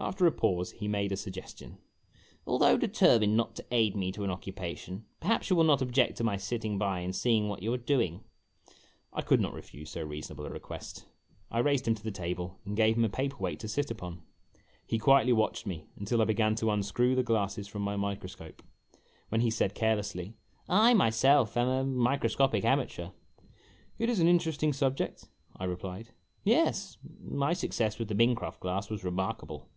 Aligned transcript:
After 0.00 0.26
a 0.26 0.32
pause 0.32 0.70
he 0.70 0.88
made 0.88 1.12
a 1.12 1.16
suggestion." 1.16 1.76
Although 2.46 2.78
determined 2.78 3.36
not 3.36 3.54
to 3.56 3.66
aid. 3.70 3.94
me 3.94 4.10
to 4.12 4.24
an 4.24 4.30
occupation, 4.30 5.04
perhaps 5.20 5.50
you 5.50 5.56
will 5.56 5.62
not 5.64 5.82
object 5.82 6.16
to 6.16 6.24
my 6.24 6.38
sitting 6.38 6.78
by 6.78 7.00
and 7.00 7.14
seeing 7.14 7.48
what 7.50 7.62
you 7.62 7.70
are 7.74 7.78
doing?' 7.78 8.24
I 9.12 9.20
could 9.20 9.42
not 9.42 9.52
refuse 9.52 9.90
so 9.90 10.02
reasonable 10.02 10.46
a 10.46 10.50
request. 10.50 11.04
I 11.50 11.58
raised 11.58 11.86
him 11.86 11.94
to 11.96 12.02
the 12.02 12.10
table 12.10 12.58
and 12.64 12.78
gave 12.78 12.96
him 12.96 13.04
a 13.04 13.10
paper 13.10 13.36
weight 13.36 13.60
to 13.60 13.68
sit 13.68 13.90
upon. 13.90 14.22
He 14.86 14.98
quietly 14.98 15.34
watched 15.34 15.66
me 15.66 15.84
until 15.98 16.22
I 16.22 16.24
began 16.24 16.54
to 16.56 16.70
unscrew 16.70 17.14
the 17.14 17.22
glasses 17.22 17.68
from 17.68 17.82
my 17.82 17.96
microscope, 17.96 18.62
when 19.28 19.42
he 19.42 19.50
said 19.50 19.74
carelessly: 19.74 20.34
"I 20.66 20.94
myself 20.94 21.58
am 21.58 21.68
a 21.68 21.84
microscopic 21.84 22.64
amateur!"" 22.64 23.10
It 23.98 24.08
is 24.08 24.18
an 24.18 24.28
interesting 24.28 24.72
subject," 24.72 25.28
I 25.58 25.64
replied. 25.66 26.08
"Yes. 26.42 26.96
My 27.22 27.52
success 27.52 27.98
with 27.98 28.08
the 28.08 28.14
Mincroft 28.14 28.60
glass 28.60 28.88
was 28.88 29.04
remarkable." 29.04 29.68